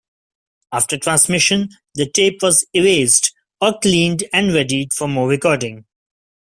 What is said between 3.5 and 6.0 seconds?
or cleaned and readied for more recording.